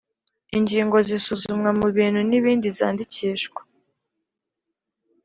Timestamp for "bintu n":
1.97-2.31